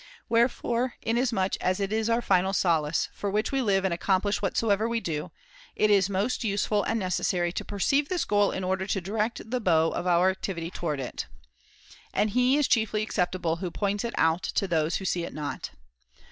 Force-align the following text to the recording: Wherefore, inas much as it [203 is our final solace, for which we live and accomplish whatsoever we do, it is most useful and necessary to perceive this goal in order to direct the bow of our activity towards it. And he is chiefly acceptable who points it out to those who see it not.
Wherefore, 0.29 0.95
inas 1.05 1.31
much 1.31 1.57
as 1.61 1.79
it 1.79 1.89
[203 1.91 1.97
is 1.99 2.09
our 2.09 2.23
final 2.23 2.53
solace, 2.53 3.09
for 3.13 3.29
which 3.29 3.51
we 3.51 3.61
live 3.61 3.85
and 3.85 3.93
accomplish 3.93 4.41
whatsoever 4.41 4.89
we 4.89 4.99
do, 4.99 5.29
it 5.75 5.91
is 5.91 6.09
most 6.09 6.43
useful 6.43 6.81
and 6.83 6.99
necessary 6.99 7.51
to 7.51 7.63
perceive 7.63 8.09
this 8.09 8.25
goal 8.25 8.49
in 8.51 8.63
order 8.63 8.87
to 8.87 8.99
direct 8.99 9.51
the 9.51 9.59
bow 9.61 9.89
of 9.91 10.07
our 10.07 10.31
activity 10.31 10.71
towards 10.71 11.03
it. 11.03 11.27
And 12.15 12.31
he 12.31 12.57
is 12.57 12.67
chiefly 12.67 13.03
acceptable 13.03 13.57
who 13.57 13.69
points 13.69 14.03
it 14.03 14.15
out 14.17 14.41
to 14.41 14.67
those 14.67 14.95
who 14.95 15.05
see 15.05 15.23
it 15.23 15.35
not. 15.35 15.69